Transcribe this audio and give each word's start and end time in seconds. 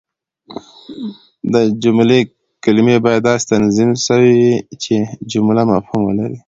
د 1.53 1.55
جملې 1.83 2.19
کلیمې 2.63 2.97
باید 3.05 3.21
داسي 3.27 3.45
تنظیم 3.53 3.91
سوي 4.07 4.33
يي، 4.43 4.55
چي 4.83 4.95
جمله 5.31 5.61
مفهوم 5.73 6.01
ولري. 6.05 6.37